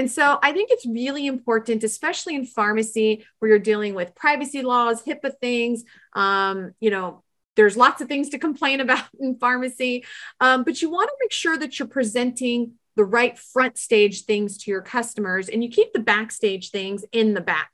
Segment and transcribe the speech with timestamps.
[0.00, 4.62] And so I think it's really important, especially in pharmacy where you're dealing with privacy
[4.62, 5.84] laws, HIPAA things,
[6.14, 7.22] um, you know,
[7.56, 10.06] there's lots of things to complain about in pharmacy,
[10.40, 14.56] um, but you want to make sure that you're presenting the right front stage things
[14.56, 17.68] to your customers and you keep the backstage things in the back.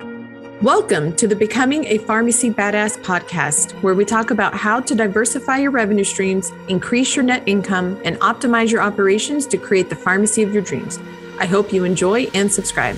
[0.62, 5.58] Welcome to the Becoming a Pharmacy Badass podcast, where we talk about how to diversify
[5.58, 10.42] your revenue streams, increase your net income, and optimize your operations to create the pharmacy
[10.42, 10.98] of your dreams.
[11.38, 12.96] I hope you enjoy and subscribe.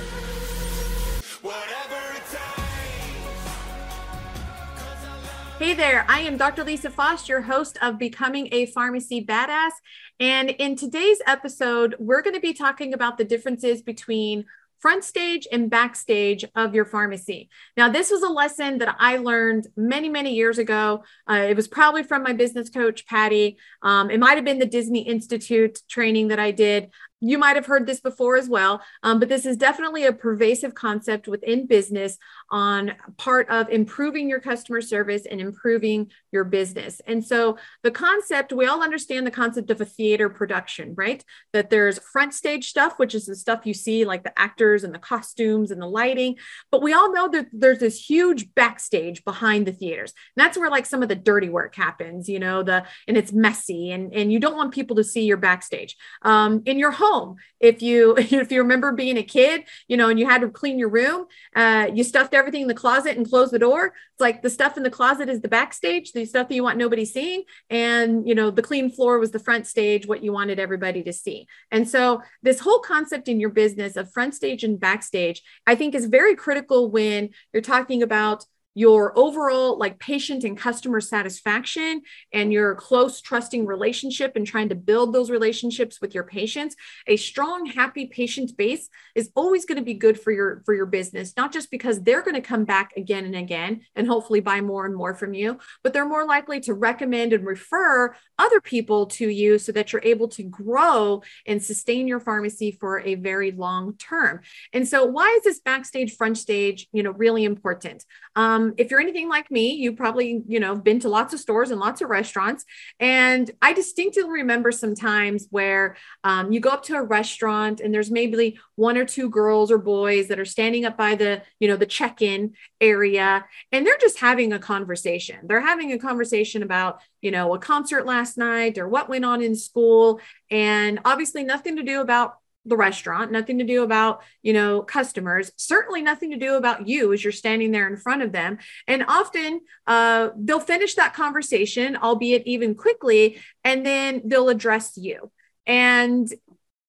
[5.58, 6.62] Hey there, I am Dr.
[6.62, 9.72] Lisa Faast, your host of Becoming a Pharmacy Badass.
[10.20, 14.44] And in today's episode, we're going to be talking about the differences between
[14.78, 17.50] front stage and backstage of your pharmacy.
[17.76, 21.02] Now, this was a lesson that I learned many, many years ago.
[21.28, 23.58] Uh, it was probably from my business coach, Patty.
[23.82, 27.66] Um, it might have been the Disney Institute training that I did you might have
[27.66, 32.16] heard this before as well, um, but this is definitely a pervasive concept within business
[32.50, 37.00] on part of improving your customer service and improving your business.
[37.06, 41.24] And so the concept, we all understand the concept of a theater production, right?
[41.52, 44.94] That there's front stage stuff, which is the stuff you see like the actors and
[44.94, 46.36] the costumes and the lighting.
[46.70, 50.12] But we all know that there's this huge backstage behind the theaters.
[50.36, 53.32] And that's where like some of the dirty work happens, you know, the and it's
[53.32, 55.96] messy and, and you don't want people to see your backstage.
[56.22, 57.36] Um, in your home, home.
[57.60, 60.78] If you if you remember being a kid, you know, and you had to clean
[60.78, 63.86] your room, uh, you stuffed everything in the closet and closed the door.
[63.86, 66.78] It's like the stuff in the closet is the backstage, the stuff that you want
[66.78, 70.58] nobody seeing, and you know, the clean floor was the front stage, what you wanted
[70.58, 71.46] everybody to see.
[71.70, 75.94] And so this whole concept in your business of front stage and backstage, I think
[75.94, 78.44] is very critical when you're talking about
[78.78, 82.00] your overall like patient and customer satisfaction
[82.32, 86.76] and your close trusting relationship and trying to build those relationships with your patients
[87.08, 90.86] a strong happy patient base is always going to be good for your for your
[90.86, 94.60] business not just because they're going to come back again and again and hopefully buy
[94.60, 99.06] more and more from you but they're more likely to recommend and refer other people
[99.06, 103.50] to you so that you're able to grow and sustain your pharmacy for a very
[103.50, 104.40] long term.
[104.72, 108.04] And so why is this backstage front stage you know really important?
[108.36, 111.70] Um, if you're anything like me, you probably, you know, been to lots of stores
[111.70, 112.64] and lots of restaurants.
[113.00, 117.92] And I distinctly remember some times where um, you go up to a restaurant and
[117.92, 121.68] there's maybe one or two girls or boys that are standing up by the, you
[121.68, 125.38] know, the check-in area and they're just having a conversation.
[125.44, 129.42] They're having a conversation about, you know, a concert last night or what went on
[129.42, 130.20] in school
[130.50, 135.50] and obviously nothing to do about the restaurant, nothing to do about, you know, customers,
[135.56, 138.58] certainly nothing to do about you as you're standing there in front of them.
[138.86, 145.30] And often uh, they'll finish that conversation, albeit even quickly, and then they'll address you.
[145.66, 146.30] And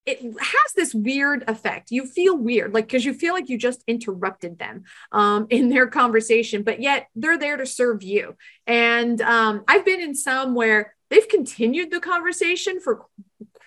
[0.05, 1.91] it has this weird effect.
[1.91, 5.87] You feel weird, like because you feel like you just interrupted them um, in their
[5.87, 8.35] conversation, but yet they're there to serve you.
[8.65, 13.05] And um, I've been in some where they've continued the conversation for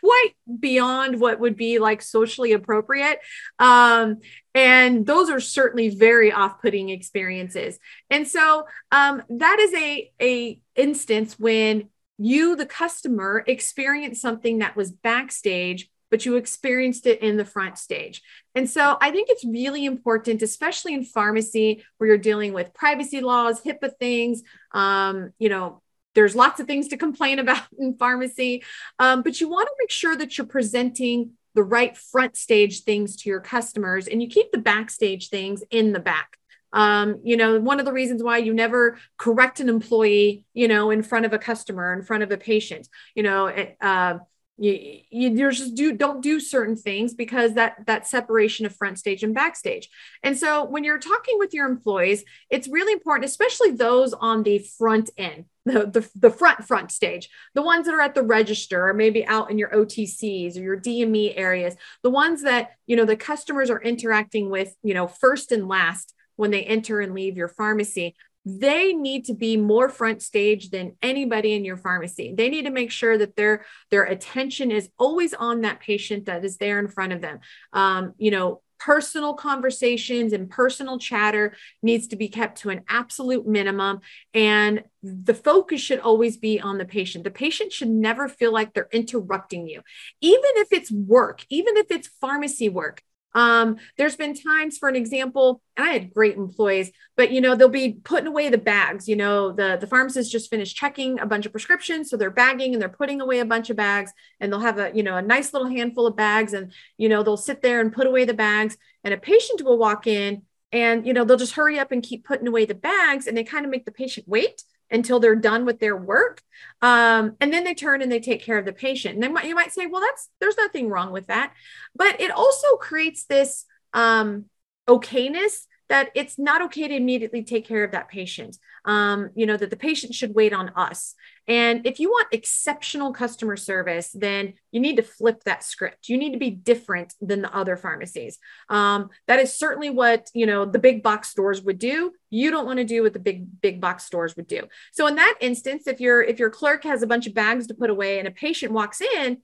[0.02, 3.20] quite beyond what would be like socially appropriate.
[3.58, 4.18] Um,
[4.54, 7.78] and those are certainly very off-putting experiences.
[8.10, 14.76] And so um, that is a, a instance when you, the customer, experienced something that
[14.76, 18.20] was backstage but you experienced it in the front stage.
[18.54, 23.22] And so I think it's really important, especially in pharmacy where you're dealing with privacy
[23.22, 24.42] laws, HIPAA things,
[24.72, 25.80] um, you know,
[26.14, 28.64] there's lots of things to complain about in pharmacy,
[28.98, 33.16] um, but you want to make sure that you're presenting the right front stage things
[33.16, 36.38] to your customers and you keep the backstage things in the back.
[36.72, 40.90] Um, you know, one of the reasons why you never correct an employee, you know,
[40.90, 43.48] in front of a customer, in front of a patient, you know,
[43.82, 44.18] uh,
[44.58, 49.22] you, you just do don't do certain things because that that separation of front stage
[49.22, 49.88] and backstage
[50.22, 54.58] and so when you're talking with your employees it's really important especially those on the
[54.58, 58.88] front end the, the, the front front stage the ones that are at the register
[58.88, 63.04] or maybe out in your otcs or your dme areas the ones that you know
[63.04, 67.36] the customers are interacting with you know first and last when they enter and leave
[67.36, 68.14] your pharmacy
[68.44, 72.34] they need to be more front stage than anybody in your pharmacy.
[72.36, 76.44] They need to make sure that their their attention is always on that patient that
[76.44, 77.38] is there in front of them.
[77.72, 83.46] Um, you know, personal conversations and personal chatter needs to be kept to an absolute
[83.46, 84.00] minimum.
[84.34, 87.24] And the focus should always be on the patient.
[87.24, 89.82] The patient should never feel like they're interrupting you.
[90.20, 93.02] Even if it's work even if it's pharmacy work
[93.34, 97.54] Um, there's been times, for an example, and I had great employees, but you know,
[97.54, 99.08] they'll be putting away the bags.
[99.08, 102.10] You know, the, the pharmacist just finished checking a bunch of prescriptions.
[102.10, 104.90] So they're bagging and they're putting away a bunch of bags and they'll have a,
[104.94, 107.92] you know, a nice little handful of bags and, you know, they'll sit there and
[107.92, 111.54] put away the bags and a patient will walk in and, you know, they'll just
[111.54, 114.26] hurry up and keep putting away the bags and they kind of make the patient
[114.28, 114.62] wait
[114.92, 116.42] until they're done with their work.
[116.80, 119.14] Um, and then they turn and they take care of the patient.
[119.14, 121.54] And then you might say, well, that's there's nothing wrong with that.
[121.96, 124.46] But it also creates this um,
[124.88, 128.56] okayness that it's not okay to immediately take care of that patient.
[128.86, 131.14] Um, you know, that the patient should wait on us.
[131.46, 136.08] And if you want exceptional customer service, then you need to flip that script.
[136.08, 138.38] You need to be different than the other pharmacies.
[138.70, 142.12] Um, that is certainly what, you know, the big box stores would do.
[142.30, 144.62] You don't want to do what the big, big box stores would do.
[144.92, 147.74] So in that instance, if your, if your clerk has a bunch of bags to
[147.74, 149.42] put away and a patient walks in,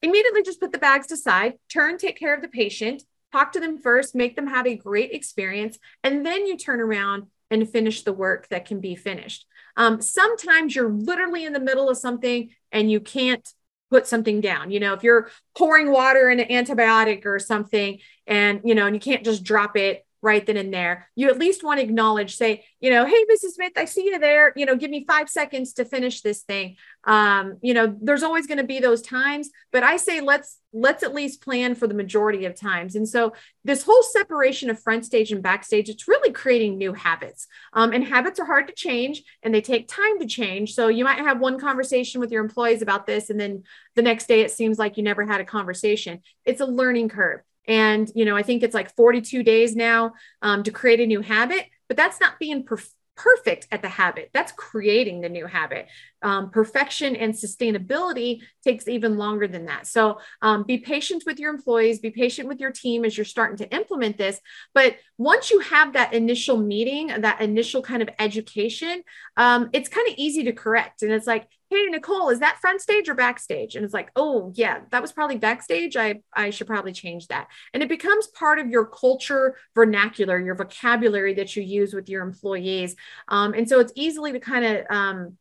[0.00, 3.78] immediately just put the bags aside, turn, take care of the patient, talk to them
[3.78, 8.12] first, make them have a great experience, and then you turn around and finish the
[8.12, 9.46] work that can be finished.
[9.76, 13.46] Um, sometimes you're literally in the middle of something and you can't
[13.90, 14.70] put something down.
[14.70, 18.94] You know, if you're pouring water in an antibiotic or something and, you know, and
[18.94, 21.08] you can't just drop it right then and there.
[21.14, 23.52] You at least want to acknowledge, say, you know, hey, Mrs.
[23.52, 24.52] Smith, I see you there.
[24.54, 26.76] You know, give me five seconds to finish this thing.
[27.04, 31.02] Um, you know, there's always going to be those times, but I say let's let's
[31.02, 32.94] at least plan for the majority of times.
[32.94, 33.32] And so
[33.64, 37.48] this whole separation of front stage and backstage, it's really creating new habits.
[37.72, 40.74] Um, and habits are hard to change and they take time to change.
[40.74, 43.64] So you might have one conversation with your employees about this, and then
[43.96, 46.20] the next day it seems like you never had a conversation.
[46.44, 47.40] It's a learning curve.
[47.68, 50.12] And, you know, I think it's like 42 days now
[50.42, 54.30] um, to create a new habit, but that's not being perfect perfect at the habit.
[54.32, 55.88] That's creating the new habit.
[56.22, 59.86] Um, perfection and sustainability takes even longer than that.
[59.86, 63.58] So um, be patient with your employees, be patient with your team as you're starting
[63.58, 64.40] to implement this.
[64.72, 69.02] But once you have that initial meeting, that initial kind of education,
[69.36, 71.02] um, it's kind of easy to correct.
[71.02, 73.76] And it's like, hey, Nicole, is that front stage or backstage?
[73.76, 75.96] And it's like, oh, yeah, that was probably backstage.
[75.96, 77.46] I, I should probably change that.
[77.72, 82.22] And it becomes part of your culture vernacular, your vocabulary that you use with your
[82.22, 82.96] employees.
[83.28, 85.36] Um, and so it's easily to kind of um,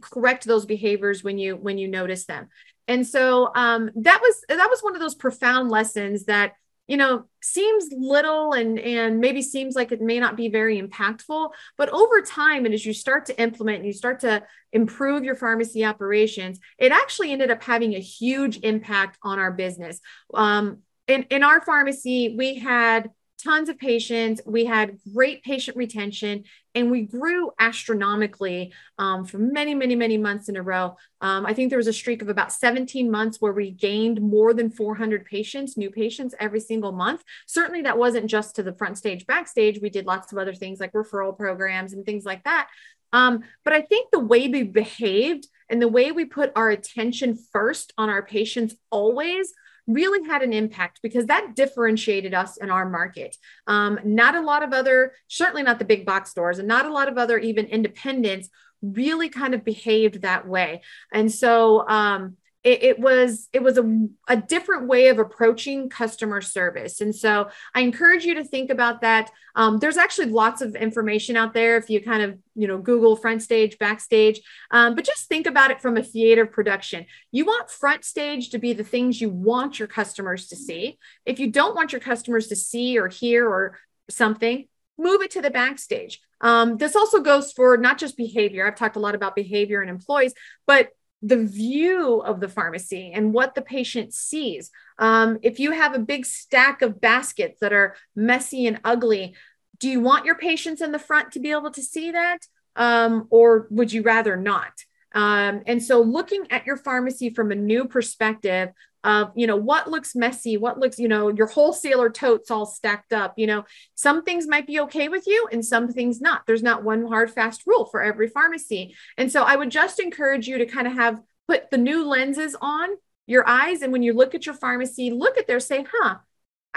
[0.00, 2.48] correct those behaviors when you when you notice them.
[2.88, 6.52] And so um, that was that was one of those profound lessons that
[6.86, 11.50] you know seems little and and maybe seems like it may not be very impactful
[11.76, 14.42] but over time and as you start to implement and you start to
[14.72, 20.00] improve your pharmacy operations it actually ended up having a huge impact on our business.
[20.34, 20.78] Um,
[21.08, 23.10] in, in our pharmacy we had
[23.42, 24.40] tons of patients.
[24.46, 26.44] We had great patient retention
[26.74, 30.96] and we grew astronomically um, for many, many, many months in a row.
[31.20, 34.52] Um, I think there was a streak of about 17 months where we gained more
[34.52, 37.22] than 400 patients, new patients every single month.
[37.46, 39.80] Certainly, that wasn't just to the front stage, backstage.
[39.80, 42.68] We did lots of other things like referral programs and things like that.
[43.12, 47.38] Um, but I think the way we behaved and the way we put our attention
[47.52, 49.52] first on our patients always
[49.86, 53.36] really had an impact because that differentiated us in our market.
[53.66, 56.92] Um, not a lot of other, certainly not the big box stores, and not a
[56.92, 58.48] lot of other even independents
[58.82, 60.82] really kind of behaved that way.
[61.12, 66.40] And so, um, it, it, was it was a, a different way of approaching customer
[66.40, 67.00] service.
[67.00, 69.30] And so i encourage you to think about that.
[69.54, 73.14] Um, there's actually lots of information out there if you kind of you know google
[73.14, 74.40] front stage backstage.
[74.72, 77.06] Um, but just think about it from a theater production.
[77.30, 80.98] You want front stage to be the things you want your customers to see.
[81.24, 83.78] If you don't want your customers to see or hear or
[84.10, 84.66] something
[84.98, 86.22] move it to the backstage.
[86.40, 88.66] Um, this also goes for not just behavior.
[88.66, 90.32] I've talked a lot about behavior and employees
[90.66, 90.88] but
[91.22, 94.70] the view of the pharmacy and what the patient sees.
[94.98, 99.34] Um, if you have a big stack of baskets that are messy and ugly,
[99.78, 102.38] do you want your patients in the front to be able to see that?
[102.76, 104.72] Um, or would you rather not?
[105.12, 108.70] Um, and so looking at your pharmacy from a new perspective
[109.06, 113.12] of you know what looks messy what looks you know your wholesaler totes all stacked
[113.12, 113.64] up you know.
[113.94, 116.42] Some things might be okay with you and some things not.
[116.46, 118.94] There's not one hard fast rule for every pharmacy.
[119.16, 122.56] And so i would just encourage you to kind of have put the new lenses
[122.60, 122.88] on
[123.26, 123.82] your eyes.
[123.82, 126.16] And when you look at your pharmacy look at there say huh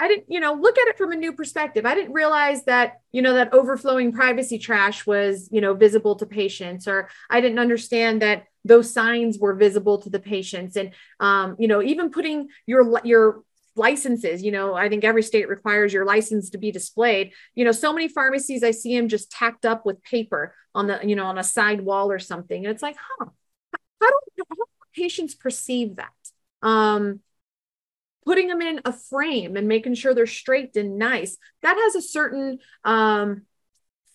[0.00, 1.84] I didn't, you know, look at it from a new perspective.
[1.84, 6.24] I didn't realize that, you know, that overflowing privacy trash was, you know, visible to
[6.24, 10.76] patients, or I didn't understand that those signs were visible to the patients.
[10.76, 13.42] And, um, you know, even putting your, your,
[13.76, 17.70] licenses you know i think every state requires your license to be displayed you know
[17.70, 21.24] so many pharmacies i see them just tacked up with paper on the you know
[21.24, 23.26] on a side wall or something and it's like huh
[24.00, 26.10] how do, how do patients perceive that
[26.62, 27.20] um
[28.24, 31.36] putting them in a frame and making sure they're straight and nice.
[31.62, 33.42] That has a certain um,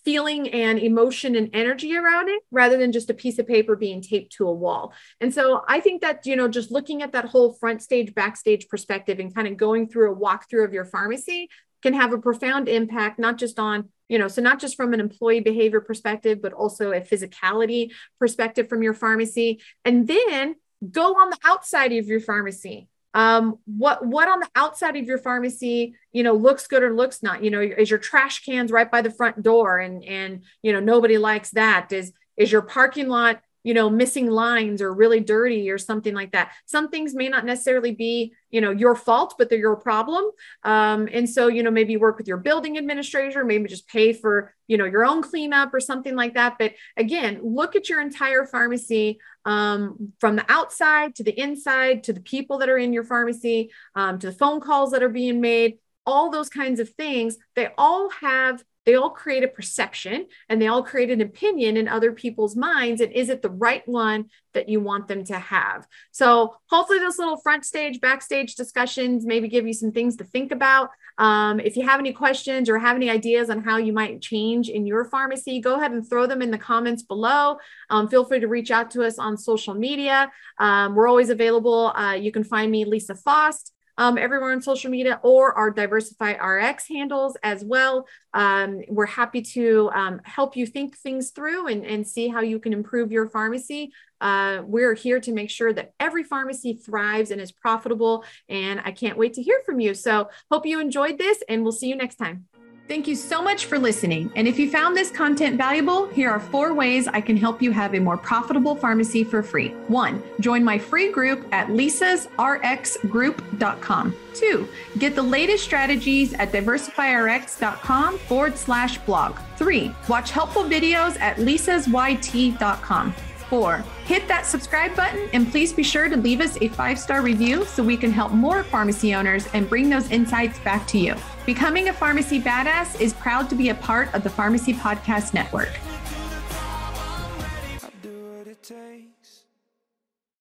[0.06, 4.00] feeling and emotion and energy around it rather than just a piece of paper being
[4.00, 4.94] taped to a wall.
[5.20, 8.68] And so I think that, you know, just looking at that whole front stage, backstage
[8.68, 11.48] perspective and kind of going through a walkthrough of your pharmacy
[11.82, 15.00] can have a profound impact, not just on, you know, so not just from an
[15.00, 19.60] employee behavior perspective, but also a physicality perspective from your pharmacy.
[19.84, 20.54] And then
[20.88, 25.16] go on the outside of your pharmacy um, what what on the outside of your
[25.16, 27.42] pharmacy you know looks good or looks not?
[27.42, 29.78] You know is your trash cans right by the front door?
[29.78, 31.92] And and you know nobody likes that.
[31.92, 36.30] Is is your parking lot you know missing lines or really dirty or something like
[36.30, 36.52] that.
[36.66, 40.24] Some things may not necessarily be you know your fault but they're your problem.
[40.62, 44.54] Um, and so you know maybe work with your building administrator maybe just pay for
[44.68, 46.58] you know your own cleanup or something like that.
[46.60, 52.12] But again look at your entire pharmacy um, from the outside to the inside to
[52.12, 55.40] the people that are in your pharmacy um, to the phone calls that are being
[55.40, 57.36] made all those kinds of things.
[57.56, 61.88] They all have they all create a perception and they all create an opinion in
[61.88, 63.00] other people's minds.
[63.00, 65.86] And is it the right one that you want them to have?
[66.12, 70.52] So hopefully those little front stage, backstage discussions maybe give you some things to think
[70.52, 70.90] about.
[71.18, 74.68] Um, if you have any questions or have any ideas on how you might change
[74.68, 77.56] in your pharmacy, go ahead and throw them in the comments below.
[77.90, 80.30] Um, feel free to reach out to us on social media.
[80.58, 81.88] Um, we're always available.
[81.96, 86.32] Uh, you can find me, Lisa Faast um, everywhere on social media or our Diversify
[86.32, 88.06] RX handles as well.
[88.34, 92.58] Um, we're happy to um, help you think things through and, and see how you
[92.58, 93.92] can improve your pharmacy.
[94.20, 98.24] Uh, we're here to make sure that every pharmacy thrives and is profitable.
[98.48, 99.94] And I can't wait to hear from you.
[99.94, 102.46] So, hope you enjoyed this, and we'll see you next time.
[102.88, 104.30] Thank you so much for listening.
[104.36, 107.72] And if you found this content valuable, here are four ways I can help you
[107.72, 109.70] have a more profitable pharmacy for free.
[109.88, 114.16] One, join my free group at lisasrxgroup.com.
[114.34, 119.36] Two, get the latest strategies at diversifyrx.com forward slash blog.
[119.56, 123.12] Three, watch helpful videos at lisasyt.com.
[123.50, 127.22] Four, hit that subscribe button and please be sure to leave us a five star
[127.22, 131.16] review so we can help more pharmacy owners and bring those insights back to you.
[131.46, 135.68] Becoming a Pharmacy Badass is proud to be a part of the Pharmacy Podcast Network.